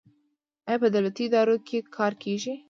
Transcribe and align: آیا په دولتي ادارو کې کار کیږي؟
آیا 0.67 0.77
په 0.81 0.87
دولتي 0.95 1.23
ادارو 1.27 1.55
کې 1.67 1.77
کار 1.97 2.13
کیږي؟ 2.23 2.53